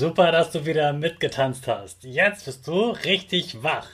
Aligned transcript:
Super, 0.00 0.32
dass 0.32 0.50
du 0.50 0.64
wieder 0.64 0.94
mitgetanzt 0.94 1.68
hast. 1.68 2.04
Jetzt 2.04 2.46
bist 2.46 2.66
du 2.66 2.92
richtig 3.04 3.62
wach. 3.62 3.86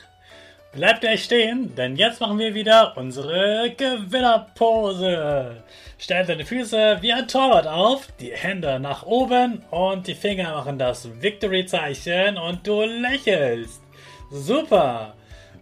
Bleib 0.70 1.00
gleich 1.00 1.24
stehen, 1.24 1.74
denn 1.74 1.96
jetzt 1.96 2.20
machen 2.20 2.38
wir 2.38 2.54
wieder 2.54 2.96
unsere 2.96 3.74
Gewinnerpose. 3.76 5.64
Stell 5.98 6.24
deine 6.24 6.46
Füße 6.46 6.98
wie 7.00 7.12
ein 7.12 7.26
Torwart 7.26 7.66
auf, 7.66 8.06
die 8.20 8.30
Hände 8.30 8.78
nach 8.78 9.02
oben 9.02 9.64
und 9.72 10.06
die 10.06 10.14
Finger 10.14 10.52
machen 10.52 10.78
das 10.78 11.08
Victory-Zeichen 11.20 12.38
und 12.38 12.64
du 12.64 12.82
lächelst. 12.82 13.82
Super. 14.30 15.14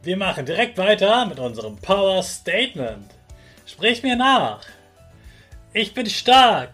Wir 0.02 0.18
machen 0.18 0.44
direkt 0.44 0.76
weiter 0.76 1.24
mit 1.24 1.38
unserem 1.38 1.78
Power 1.78 2.22
Statement. 2.22 3.10
Sprich 3.64 4.02
mir 4.02 4.16
nach. 4.16 4.60
Ich 5.72 5.94
bin 5.94 6.04
stark. 6.04 6.68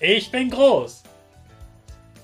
Ich 0.00 0.30
bin 0.30 0.50
groß. 0.50 1.05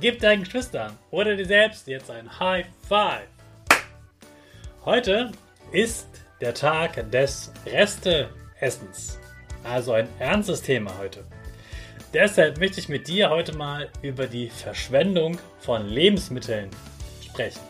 Gib 0.00 0.18
deinen 0.20 0.44
Geschwistern 0.44 0.96
oder 1.10 1.36
dir 1.36 1.44
selbst 1.44 1.86
jetzt 1.86 2.10
ein 2.10 2.40
High 2.40 2.64
Five. 2.88 3.28
Heute 4.86 5.30
ist 5.72 6.08
der 6.40 6.54
Tag 6.54 7.10
des 7.10 7.52
Resteessens. 7.66 9.18
Also 9.62 9.92
ein 9.92 10.08
ernstes 10.18 10.62
Thema 10.62 10.96
heute. 10.96 11.22
Deshalb 12.14 12.58
möchte 12.58 12.80
ich 12.80 12.88
mit 12.88 13.08
dir 13.08 13.28
heute 13.28 13.54
mal 13.54 13.90
über 14.00 14.26
die 14.26 14.48
Verschwendung 14.48 15.38
von 15.58 15.86
Lebensmitteln 15.86 16.70
sprechen. 17.22 17.60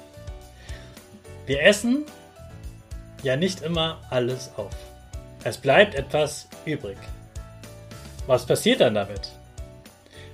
Wir 1.46 1.64
essen 1.64 2.04
ja 3.24 3.34
nicht 3.34 3.62
immer 3.62 4.00
alles 4.08 4.52
auf. 4.56 4.76
Es 5.42 5.58
bleibt 5.58 5.96
etwas 5.96 6.48
übrig. 6.64 6.96
Was 8.28 8.46
passiert 8.46 8.82
dann 8.82 8.94
damit? 8.94 9.32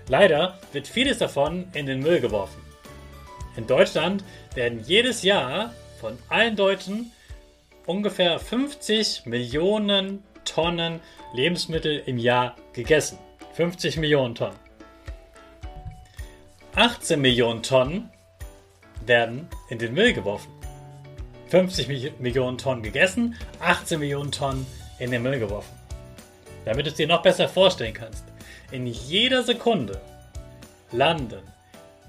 Leider 0.09 0.59
wird 0.73 0.87
vieles 0.87 1.19
davon 1.19 1.69
in 1.73 1.87
den 1.87 2.01
Müll 2.01 2.21
geworfen. 2.21 2.61
In 3.57 3.67
Deutschland 3.67 4.23
werden 4.55 4.83
jedes 4.85 5.23
Jahr 5.23 5.73
von 6.01 6.19
allen 6.29 6.57
Deutschen 6.57 7.13
ungefähr 7.87 8.39
50 8.39 9.27
Millionen 9.27 10.23
Tonnen 10.45 11.01
Lebensmittel 11.33 12.03
im 12.07 12.19
Jahr 12.19 12.55
gegessen. 12.73 13.19
50 13.55 13.97
Millionen 13.97 14.35
Tonnen. 14.35 14.59
18 16.75 17.21
Millionen 17.21 17.63
Tonnen 17.63 18.11
werden 19.07 19.49
in 19.71 19.79
den 19.79 19.95
Müll 19.95 20.13
geworfen. 20.13 20.51
50 21.49 22.19
Millionen 22.19 22.59
Tonnen 22.59 22.83
gegessen, 22.83 23.37
18 23.61 23.99
Millionen 23.99 24.31
Tonnen 24.31 24.67
in 24.99 25.11
den 25.11 25.23
Müll 25.23 25.39
geworfen. 25.39 25.75
Damit 26.65 26.87
du 26.87 26.91
es 26.91 26.97
dir 26.97 27.07
noch 27.07 27.23
besser 27.23 27.49
vorstellen 27.49 27.95
kannst. 27.95 28.25
In 28.73 28.87
jeder 28.87 29.45
Sekunde 29.45 30.01
landen 30.91 31.43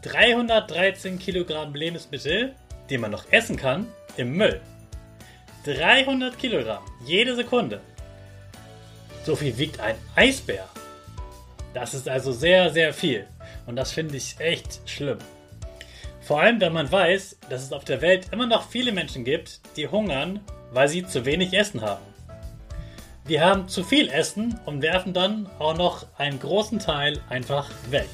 313 0.01 1.19
Kilogramm 1.19 1.75
Lebensmittel, 1.75 2.55
die 2.89 2.97
man 2.97 3.11
noch 3.11 3.31
essen 3.31 3.57
kann, 3.57 3.87
im 4.17 4.31
Müll. 4.31 4.59
300 5.65 6.37
Kilogramm 6.39 6.83
jede 7.05 7.35
Sekunde. 7.35 7.79
So 9.23 9.35
viel 9.35 9.55
wiegt 9.59 9.79
ein 9.79 9.95
Eisbär. 10.15 10.67
Das 11.75 11.93
ist 11.93 12.09
also 12.09 12.31
sehr, 12.31 12.71
sehr 12.71 12.91
viel. 12.91 13.27
Und 13.67 13.75
das 13.75 13.91
finde 13.91 14.17
ich 14.17 14.39
echt 14.39 14.79
schlimm. 14.89 15.19
Vor 16.21 16.41
allem, 16.41 16.59
wenn 16.59 16.73
man 16.73 16.91
weiß, 16.91 17.37
dass 17.49 17.63
es 17.63 17.71
auf 17.71 17.85
der 17.85 18.01
Welt 18.01 18.29
immer 18.31 18.47
noch 18.47 18.67
viele 18.67 18.91
Menschen 18.91 19.23
gibt, 19.23 19.61
die 19.77 19.87
hungern, 19.87 20.39
weil 20.71 20.87
sie 20.87 21.05
zu 21.05 21.23
wenig 21.25 21.53
Essen 21.53 21.81
haben. 21.81 22.03
Wir 23.27 23.43
haben 23.43 23.67
zu 23.67 23.83
viel 23.83 24.07
Essen 24.07 24.57
und 24.65 24.81
werfen 24.81 25.13
dann 25.13 25.49
auch 25.59 25.75
noch 25.75 26.07
einen 26.17 26.39
großen 26.39 26.79
Teil 26.79 27.19
einfach 27.27 27.69
weg. 27.89 28.07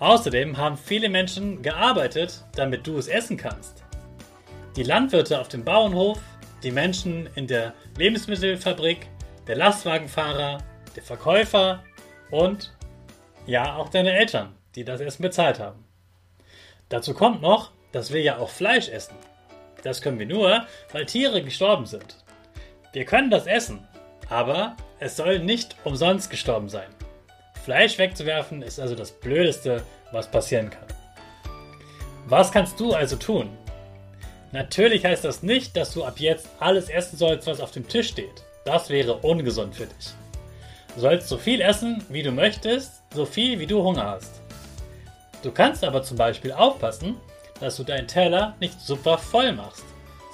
Außerdem 0.00 0.56
haben 0.56 0.76
viele 0.76 1.08
Menschen 1.08 1.62
gearbeitet, 1.62 2.44
damit 2.56 2.84
du 2.84 2.98
es 2.98 3.06
essen 3.06 3.36
kannst. 3.36 3.84
Die 4.74 4.82
Landwirte 4.82 5.40
auf 5.40 5.46
dem 5.46 5.64
Bauernhof, 5.64 6.18
die 6.64 6.72
Menschen 6.72 7.28
in 7.36 7.46
der 7.46 7.74
Lebensmittelfabrik, 7.96 9.06
der 9.46 9.54
Lastwagenfahrer, 9.54 10.58
der 10.96 11.02
Verkäufer 11.04 11.84
und 12.32 12.74
ja 13.46 13.76
auch 13.76 13.88
deine 13.88 14.18
Eltern, 14.18 14.56
die 14.74 14.82
das 14.84 15.00
Essen 15.00 15.22
bezahlt 15.22 15.60
haben. 15.60 15.84
Dazu 16.88 17.14
kommt 17.14 17.40
noch, 17.40 17.70
dass 17.92 18.12
wir 18.12 18.20
ja 18.20 18.38
auch 18.38 18.50
Fleisch 18.50 18.88
essen. 18.88 19.14
Das 19.84 20.02
können 20.02 20.18
wir 20.18 20.26
nur, 20.26 20.66
weil 20.90 21.06
Tiere 21.06 21.40
gestorben 21.44 21.86
sind. 21.86 22.16
Wir 22.98 23.04
können 23.04 23.30
das 23.30 23.46
essen, 23.46 23.86
aber 24.28 24.76
es 24.98 25.16
soll 25.16 25.38
nicht 25.38 25.76
umsonst 25.84 26.30
gestorben 26.30 26.68
sein. 26.68 26.88
Fleisch 27.62 27.96
wegzuwerfen 27.96 28.60
ist 28.60 28.80
also 28.80 28.96
das 28.96 29.12
Blödeste, 29.12 29.84
was 30.10 30.28
passieren 30.28 30.70
kann. 30.70 30.88
Was 32.26 32.50
kannst 32.50 32.80
du 32.80 32.94
also 32.94 33.14
tun? 33.14 33.56
Natürlich 34.50 35.04
heißt 35.04 35.24
das 35.24 35.44
nicht, 35.44 35.76
dass 35.76 35.94
du 35.94 36.02
ab 36.02 36.18
jetzt 36.18 36.48
alles 36.58 36.88
essen 36.88 37.16
sollst, 37.16 37.46
was 37.46 37.60
auf 37.60 37.70
dem 37.70 37.86
Tisch 37.86 38.08
steht. 38.08 38.42
Das 38.64 38.90
wäre 38.90 39.14
ungesund 39.18 39.76
für 39.76 39.86
dich. 39.86 40.08
Du 40.96 41.00
sollst 41.00 41.28
so 41.28 41.38
viel 41.38 41.60
essen, 41.60 42.04
wie 42.08 42.24
du 42.24 42.32
möchtest, 42.32 43.04
so 43.14 43.24
viel, 43.24 43.60
wie 43.60 43.68
du 43.68 43.80
Hunger 43.80 44.06
hast. 44.06 44.42
Du 45.44 45.52
kannst 45.52 45.84
aber 45.84 46.02
zum 46.02 46.16
Beispiel 46.16 46.50
aufpassen, 46.50 47.16
dass 47.60 47.76
du 47.76 47.84
deinen 47.84 48.08
Teller 48.08 48.56
nicht 48.58 48.80
super 48.80 49.18
voll 49.18 49.52
machst 49.52 49.84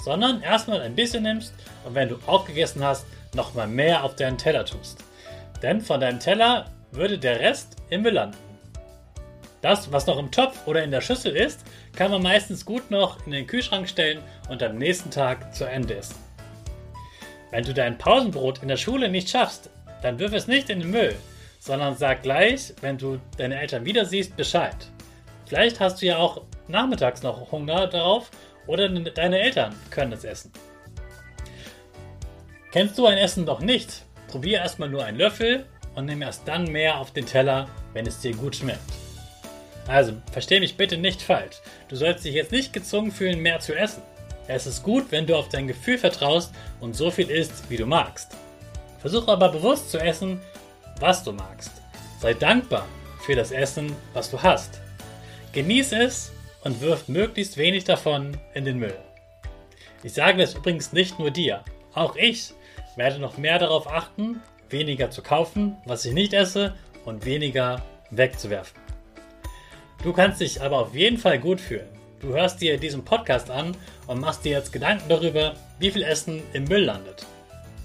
sondern 0.04 0.42
erstmal 0.42 0.82
ein 0.82 0.94
bisschen 0.94 1.22
nimmst 1.22 1.54
und 1.84 1.94
wenn 1.94 2.10
du 2.10 2.18
auch 2.26 2.46
gegessen 2.46 2.84
hast, 2.84 3.06
nochmal 3.34 3.66
mehr 3.66 4.04
auf 4.04 4.14
deinen 4.16 4.36
Teller 4.36 4.66
tust. 4.66 5.02
Denn 5.62 5.80
von 5.80 6.00
deinem 6.00 6.20
Teller 6.20 6.66
würde 6.92 7.18
der 7.18 7.40
Rest 7.40 7.76
im 7.88 8.02
Müll 8.02 8.12
landen. 8.12 8.36
Das, 9.62 9.90
was 9.90 10.06
noch 10.06 10.18
im 10.18 10.30
Topf 10.30 10.66
oder 10.66 10.84
in 10.84 10.90
der 10.90 11.00
Schüssel 11.00 11.34
ist, 11.34 11.64
kann 11.96 12.10
man 12.10 12.22
meistens 12.22 12.66
gut 12.66 12.90
noch 12.90 13.24
in 13.24 13.32
den 13.32 13.46
Kühlschrank 13.46 13.88
stellen 13.88 14.20
und 14.50 14.62
am 14.62 14.76
nächsten 14.76 15.10
Tag 15.10 15.54
zu 15.54 15.64
Ende 15.64 15.96
essen. 15.96 16.16
Wenn 17.50 17.64
du 17.64 17.72
dein 17.72 17.96
Pausenbrot 17.96 18.60
in 18.60 18.68
der 18.68 18.76
Schule 18.76 19.08
nicht 19.08 19.30
schaffst, 19.30 19.70
dann 20.02 20.18
wirf 20.18 20.34
es 20.34 20.46
nicht 20.46 20.68
in 20.68 20.80
den 20.80 20.90
Müll, 20.90 21.16
sondern 21.60 21.96
sag 21.96 22.22
gleich, 22.22 22.74
wenn 22.82 22.98
du 22.98 23.18
deine 23.38 23.58
Eltern 23.58 23.86
wieder 23.86 24.04
siehst, 24.04 24.36
Bescheid. 24.36 24.76
Vielleicht 25.46 25.80
hast 25.80 26.02
du 26.02 26.06
ja 26.06 26.18
auch 26.18 26.42
nachmittags 26.68 27.22
noch 27.22 27.50
Hunger 27.50 27.86
darauf 27.86 28.30
oder 28.66 28.88
deine 28.88 29.40
Eltern 29.40 29.74
können 29.90 30.12
es 30.12 30.24
essen. 30.24 30.52
Kennst 32.72 32.98
du 32.98 33.06
ein 33.06 33.18
Essen 33.18 33.44
noch 33.44 33.60
nicht? 33.60 34.02
Probier 34.28 34.58
erstmal 34.58 34.88
nur 34.88 35.04
einen 35.04 35.18
Löffel 35.18 35.66
und 35.94 36.06
nimm 36.06 36.22
erst 36.22 36.46
dann 36.48 36.64
mehr 36.64 36.98
auf 36.98 37.12
den 37.12 37.26
Teller, 37.26 37.68
wenn 37.92 38.06
es 38.06 38.20
dir 38.20 38.34
gut 38.34 38.56
schmeckt. 38.56 38.80
Also, 39.86 40.14
versteh 40.32 40.60
mich 40.60 40.76
bitte 40.76 40.96
nicht 40.96 41.22
falsch. 41.22 41.60
Du 41.88 41.96
sollst 41.96 42.24
dich 42.24 42.34
jetzt 42.34 42.52
nicht 42.52 42.72
gezwungen 42.72 43.12
fühlen, 43.12 43.40
mehr 43.40 43.60
zu 43.60 43.74
essen. 43.74 44.02
Es 44.48 44.66
ist 44.66 44.82
gut, 44.82 45.06
wenn 45.10 45.26
du 45.26 45.36
auf 45.36 45.48
dein 45.48 45.68
Gefühl 45.68 45.98
vertraust 45.98 46.52
und 46.80 46.96
so 46.96 47.10
viel 47.10 47.30
isst, 47.30 47.70
wie 47.70 47.76
du 47.76 47.86
magst. 47.86 48.36
Versuch 48.98 49.28
aber 49.28 49.50
bewusst 49.50 49.90
zu 49.90 49.98
essen, 49.98 50.40
was 51.00 51.22
du 51.22 51.32
magst. 51.32 51.70
Sei 52.20 52.34
dankbar 52.34 52.86
für 53.24 53.36
das 53.36 53.52
Essen, 53.52 53.94
was 54.12 54.30
du 54.30 54.42
hast. 54.42 54.80
Genieß 55.52 55.92
es 55.92 56.32
und 56.64 56.80
wirf 56.80 57.08
möglichst 57.08 57.56
wenig 57.56 57.84
davon 57.84 58.36
in 58.54 58.64
den 58.64 58.78
Müll. 58.78 58.98
Ich 60.02 60.14
sage 60.14 60.38
das 60.38 60.54
übrigens 60.54 60.92
nicht 60.92 61.18
nur 61.18 61.30
dir. 61.30 61.62
Auch 61.94 62.16
ich 62.16 62.52
werde 62.96 63.18
noch 63.18 63.38
mehr 63.38 63.58
darauf 63.58 63.86
achten, 63.86 64.40
weniger 64.70 65.10
zu 65.10 65.22
kaufen, 65.22 65.76
was 65.86 66.04
ich 66.04 66.12
nicht 66.12 66.32
esse 66.32 66.74
und 67.04 67.24
weniger 67.24 67.82
wegzuwerfen. 68.10 68.80
Du 70.02 70.12
kannst 70.12 70.40
dich 70.40 70.60
aber 70.60 70.78
auf 70.78 70.94
jeden 70.94 71.18
Fall 71.18 71.38
gut 71.38 71.60
fühlen. 71.60 71.88
Du 72.20 72.34
hörst 72.34 72.60
dir 72.60 72.78
diesen 72.78 73.04
Podcast 73.04 73.50
an 73.50 73.76
und 74.06 74.20
machst 74.20 74.44
dir 74.44 74.52
jetzt 74.52 74.72
Gedanken 74.72 75.08
darüber, 75.08 75.54
wie 75.78 75.90
viel 75.90 76.02
Essen 76.02 76.42
im 76.52 76.64
Müll 76.64 76.84
landet. 76.84 77.26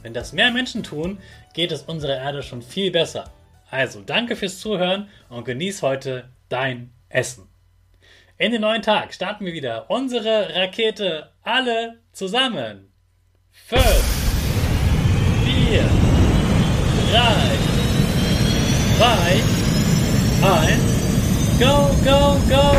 Wenn 0.02 0.14
das 0.14 0.32
mehr 0.34 0.52
Menschen 0.52 0.84
tun, 0.84 1.18
geht 1.54 1.72
es 1.72 1.84
unserer 1.84 2.18
Erde 2.18 2.42
schon 2.42 2.62
viel 2.62 2.92
besser. 2.92 3.32
Also 3.70 4.02
danke 4.02 4.36
fürs 4.36 4.60
Zuhören 4.60 5.10
und 5.30 5.46
genieß 5.46 5.82
heute 5.82 6.30
dein 6.48 6.92
Essen. 7.10 7.49
In 8.42 8.54
den 8.54 8.62
neuen 8.62 8.82
Tag 8.82 9.14
starten 9.14 9.44
wir 9.44 9.52
wieder 9.52 9.92
unsere 9.92 10.56
Rakete 10.56 11.34
alle 11.44 12.00
zusammen. 12.14 12.90
5, 13.52 13.82
4, 15.44 15.82
3, 17.12 17.28
2, 18.98 19.44
1, 20.70 21.60
go, 21.60 21.90
go, 22.06 22.40
go! 22.50 22.79